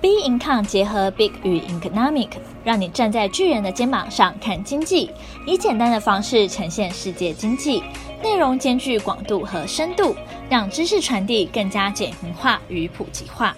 [0.00, 2.28] B Income 结合 Big 与 Economic，
[2.62, 5.10] 让你站在巨人的肩膀上看经济，
[5.44, 7.82] 以简单的方式呈现世界经济，
[8.22, 10.14] 内容兼具广度和深度，
[10.48, 13.56] 让知识传递更加简明化与普及化。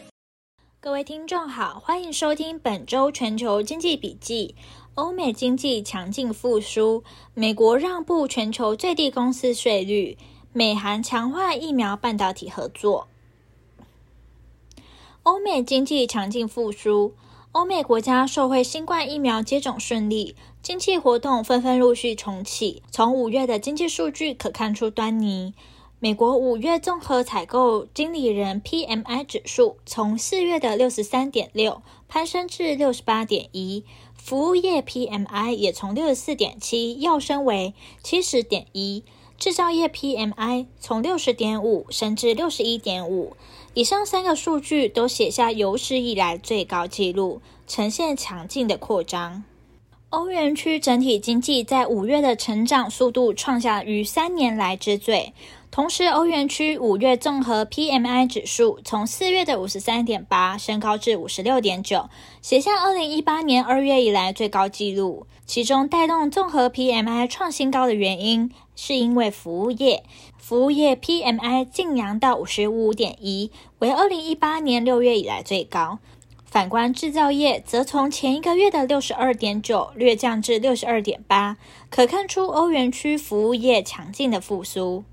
[0.81, 4.55] 各位听众好，欢迎收听本周全球经济笔记。
[4.95, 7.05] 欧美经济强劲复苏，
[7.35, 10.17] 美国让步全球最低公司税率，
[10.55, 13.09] 美韩强化疫苗半导体合作。
[15.31, 17.15] 欧美经济强劲复苏，
[17.53, 22.83] 欧美国家受惠新冠疫苗接种顺利，经济活动纷纷陆续重启。
[22.91, 25.55] 从五月的经济数据可看出端倪。
[26.01, 33.85] 美国五月综合采购经理人 PMI 指数从四月的六十三点六攀升至六十八点一，
[34.17, 39.05] 服务业 PMI 也从六十四点七跃升为七十点一，
[39.41, 43.35] 制造业 PMI 从六十点五升至六十一点五。
[43.73, 49.43] 以上三个数据都写下有史以来最高纪录，呈现强劲的扩张。
[50.11, 55.33] 欧元区整体经济在五月的成长速度创下逾三年来之最，
[55.71, 62.11] 同时欧元区五月综合 PMI 指数从四月的五十三点八升高至五十六点九，
[62.43, 65.27] 写下二零一八年二月以来最高纪录。
[65.47, 68.53] 其中带动综合 PMI 创新高的原因，
[68.83, 70.03] 是因为服务业。
[70.39, 73.51] 服务业 PMI 劲扬到五十五点一，
[73.81, 75.99] 为二零一八年六月以来最高。
[76.47, 81.59] 反观制造业，则从前一个月的六十二点九略降至六十二点八，
[81.91, 85.05] 可看出欧元区服务业强劲的复苏。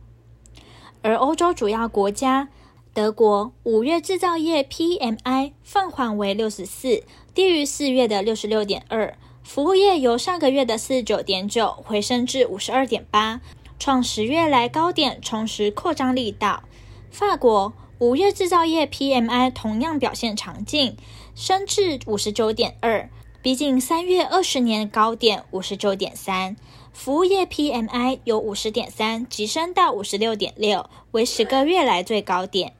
[1.01, 2.47] 而欧洲主要国家，
[2.93, 7.03] 德国五月制造业 PMI 放缓为六十四，
[7.35, 9.17] 低于四月的六十六点二。
[9.43, 13.39] 服务业由上个月的四十九点九回升至五十二点八。
[13.79, 16.63] 创十月来高点，重拾扩张力道。
[17.11, 20.97] 法国五月制造业 PMI 同样表现强劲，
[21.35, 23.09] 升至五十九点二，
[23.41, 26.55] 逼近三月二十年高点五十九点三。
[26.91, 32.73] 服务业 PMI 由五十点三急升到五十六点六，为十个月来最高点，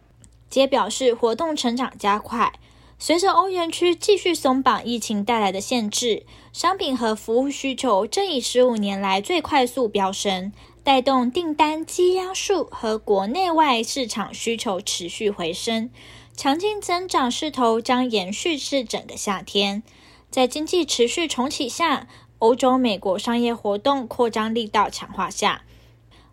[0.49, 2.53] 皆表示活动成长加快。
[2.99, 10.51] 随着欧元区继续松绑疫情带来的限制，商品和服务需求正以十五年来最快速飙升。
[10.87, 15.89] 带动订单积压数和国内外市场需求持续回升，
[16.33, 19.83] 强劲增长势头将延续至整个夏天。
[20.31, 22.07] 在经济持续重启下，
[22.39, 25.63] 欧洲、美国商业活动扩张力道强化下，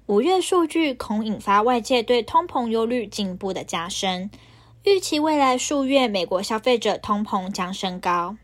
[0.07, 4.31] 五月数据恐引发外界对通膨忧虑进一步的加深，
[4.85, 8.37] 预期未来数月美国消费者通膨将升高。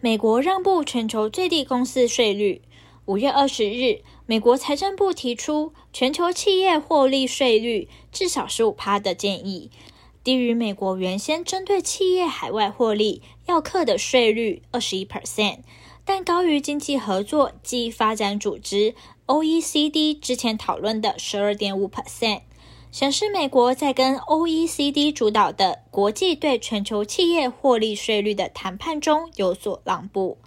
[0.00, 2.62] 美国让步全球最低公司税率，
[3.06, 4.02] 五月二十日。
[4.28, 9.70] 美国财政部提出全球企业获利税率至少十五趴的建议，
[10.24, 15.58] 低于美国原先针对企业海外获利要课的税率二十一 percent，
[16.04, 18.96] 但高于经济合作暨发展组织
[19.26, 22.40] OECD 之前讨论的十二点五 percent，
[22.90, 30.38] 显示美国在跟 OECD 主导的国际对全球企业获利税率的谈判中有所让步。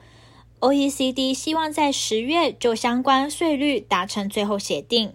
[0.59, 5.13] OECD 希望在十月就相关税率达成最后协定。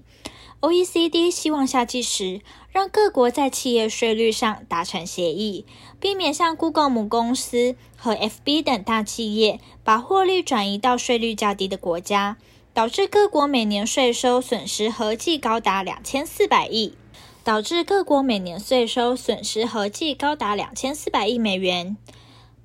[0.61, 2.41] OECD 希望夏季时
[2.71, 5.67] 让各国在企业税率上达成协议，
[6.01, 12.39] 避免像 Google 母公司和 FB 等大企业把获利转移到税率较低的国家，
[12.73, 16.95] 导致各国每年税收损失合计高达两千四百亿，
[17.45, 21.99] 导致各国每年税收损失合计高达两千四百亿美元。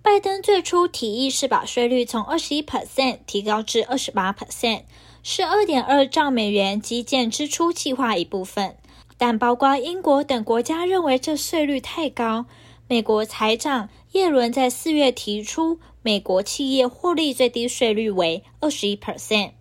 [0.01, 4.83] 拜登最初提议是把税率从二十一 percent 提高至二十八 percent，
[5.21, 8.75] 是二点二兆美元基建支出计划一部分。
[9.17, 12.45] 但包括英国等国家认为这税率太高。
[12.87, 19.51] 美国财长耶伦在四月提出，美国企业获利最低税率为二十一 percent。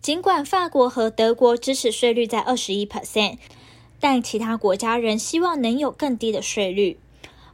[0.00, 3.36] 尽管法国和德国支持税率在二十一 percent，
[4.00, 6.98] 但其他国家仍希望能有更低的税率。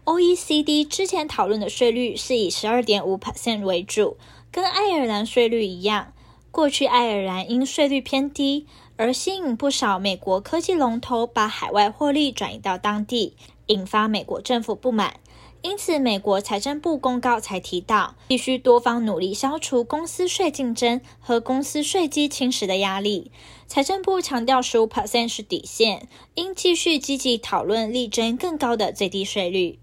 [0.04, 4.16] OECD 之前讨论的税率是以十二点五 percent 为主，
[4.50, 6.12] 跟爱尔兰税率一样。
[6.50, 8.66] 过去爱尔兰因税率偏低
[8.96, 15.20] 而吸引不少美国科技龙头把海外获利转移到当地，引发美国政府不满。
[15.62, 23.30] 因此，美国财政部公告才提到，必须多方努力消除公司税竞争和公司税基侵蚀的压力。
[23.68, 29.78] 财政部强调，十五 percent 是底线，应继续积极讨论，力争更高的最低税率。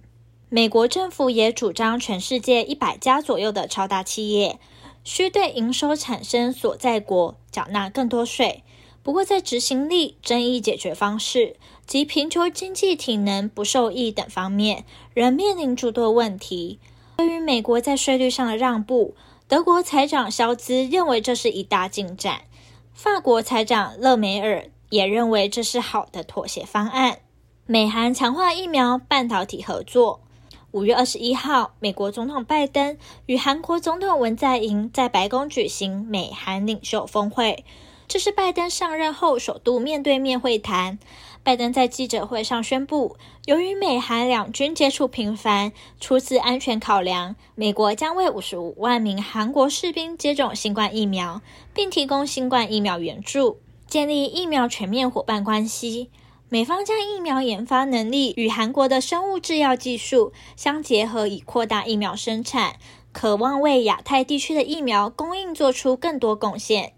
[0.52, 4.60] 美国政府也主张，全世界一百家左右的超大企业
[5.04, 8.64] 需对营收产生所在国缴纳更多税。
[9.04, 11.56] 不过，在执行力、争议解决方式
[11.86, 16.80] 及贫穷经济体能不受益等方面，仍面临诸多问题。
[17.18, 19.14] 对于美国在税率上的让步，
[19.48, 22.42] 德国财长肖兹认为这是一大进展，
[22.92, 27.20] 法国财长勒梅尔也认为这是好的妥协方案。
[27.68, 30.22] 美韩强化疫苗、半导体合作。
[30.72, 32.96] 五月二十一号，美国总统拜登
[33.26, 37.66] 与韩国总统文在寅在白宫举行美韩领袖峰会，
[38.08, 41.00] 这是拜登上任后首度面对面会谈。
[41.42, 51.42] 拜登在记者会上宣布，由于美韩两军接触频繁，出自安全考量，美国将为五十五万名韩国士兵接种新冠疫苗，
[51.74, 53.58] 并提供新冠疫苗援助，
[53.88, 56.12] 建立疫苗全面伙伴关系。
[56.52, 62.78] 美方将疫苗研发能力与韩国的生物制药技术相结合，以扩大疫苗生产，
[63.12, 66.94] 渴望为亚太地区的疫苗供应做出更多贡献。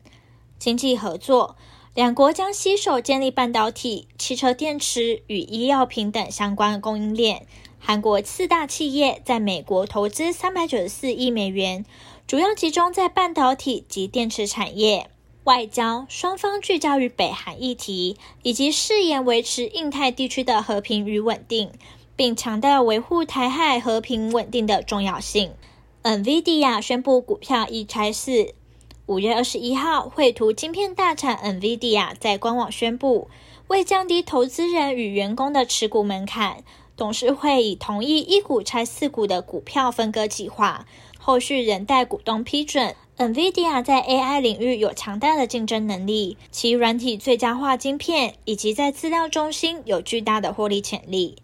[0.57, 1.57] 经济合作，
[1.93, 7.45] 两国将携手建立半导体、汽车电池与医药品等相关供应链。
[7.77, 11.83] 韩国四大企业在美国投资三百九十四亿美元，
[12.25, 15.10] 主要集中在半导体及电池产业。
[15.45, 21.71] 外交，双方聚焦于北韩议题，以及誓言维持印太地区的和平与稳定，
[22.15, 25.53] 并强调维护台海和平稳定的重要性。
[26.03, 28.53] NVIDIA 宣布股票一拆四。
[29.07, 33.27] 五月二十一号，绘图晶片大厂 NVIDIA 在官网宣布，
[33.67, 36.63] 为降低投资人与员工的持股门槛，
[36.95, 40.85] 董事会已同意一股拆四股的股票分割计划，
[41.17, 42.95] 后续仍待股东批准。
[43.21, 51.37] NVIDIA 在 AI 领域有强大的竞争能力，其软体最佳化晶片以及在资料中心有巨大的获利潜力。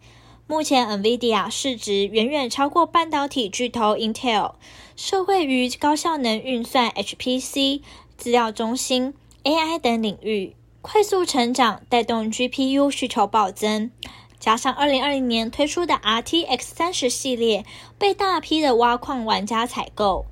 [0.47, 4.53] 目前，NVIDIA 市值远远超过半导体巨头 Intel，
[4.95, 7.81] 受惠于高效能运算 HPC、
[8.17, 9.13] 资料中心、
[9.43, 13.91] AI 等领域快速成长，带动 GPU 需求暴增。
[14.39, 17.63] 加上2020年推出的 RTX 30系列，
[17.99, 20.25] 被大批的挖矿玩家采购。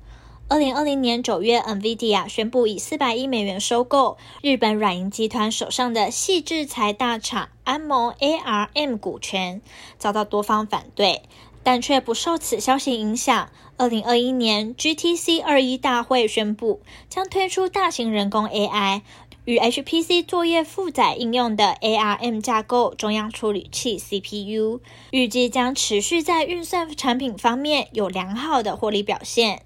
[0.48, 9.60] 二零二零年九月，NVIDIA 宣布以四百亿美元收购日本软银集团手上的细制裁大厂安谋 ARM 股权，
[9.98, 11.22] 遭到多方反对，
[11.64, 13.50] 但却不受此消息影响。
[13.76, 19.02] 二零二一年 GTC 二一大会宣布将推出大型人工 AI
[19.46, 24.78] 与 HPC 作业负载应用的 ARM 架构中央处理器 CPU，
[25.10, 29.62] 预计将持续在运算产品方面有良好的获利表现。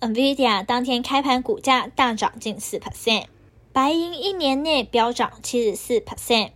[0.00, 3.24] NVIDIA 当天开盘股价大涨近四 percent，
[3.72, 6.50] 白银一年内飙涨七十四 percent。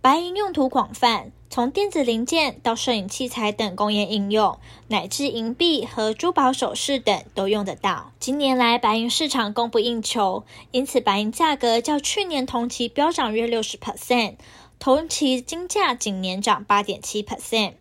[0.00, 4.58] 白银用途广泛，从电子零件到摄影器材等工业应用，
[4.88, 8.12] 乃至银币和珠宝首饰等都用得到。
[8.18, 14.36] 近年来，白银市场供不应求，因此白银价格较去年同期飙涨约六十 percent，
[14.78, 17.74] 同期金价仅年涨八点七 percent。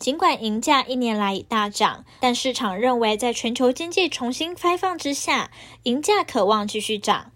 [0.00, 5.50] 尽管银价一年来已大涨，但市场认为，在全球经济重新开放之下，
[5.82, 7.30] 银价可望继续涨。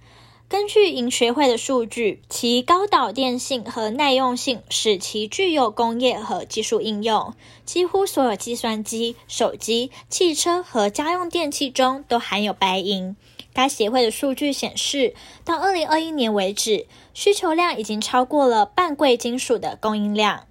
[0.49, 7.34] 根据银学会的数据，其高导电性和耐用性使其具有工业和技术应用。
[7.66, 13.14] 几乎所有计算机、手机、汽车和家用电器中都含有白银。
[13.52, 15.14] 该协会的数据显示，
[15.44, 20.46] 到二零二一年为止，需求量已经超过了半贵金属的供应量。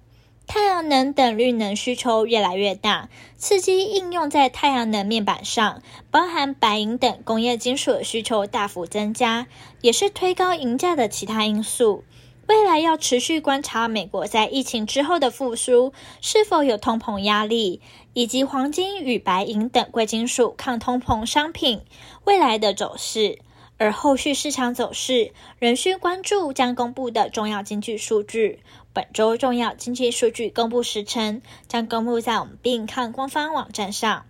[0.46, 9.46] 太阳能等绿能需求越来越大，刺激应用在太阳能面板上，包含白银等工业金属的需求大幅增加，
[9.80, 12.04] 也是推高银价的其他因素。
[12.46, 17.80] 未来要持续观察美国在疫情之后的复苏是否有通膨压力，
[18.12, 21.80] 以及黄金与白银等贵金属抗通膨商品
[22.24, 23.38] 未来的走势。
[23.76, 28.60] 而后续市场走势仍需关注将公布的重要经济数据。
[28.94, 34.24] 本周重要经济数据公布时程将公布在我们并看官方网站上。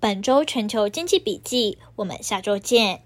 [0.00, 3.02] 本周全球经济笔记，我们下周见。